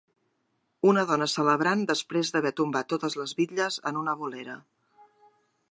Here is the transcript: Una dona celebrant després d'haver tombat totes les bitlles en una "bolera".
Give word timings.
Una 0.91 1.03
dona 1.11 1.27
celebrant 1.33 1.83
després 1.91 2.33
d'haver 2.35 2.53
tombat 2.61 2.91
totes 2.95 3.19
les 3.21 3.35
bitlles 3.41 3.79
en 3.91 4.01
una 4.05 4.17
"bolera". 4.23 4.57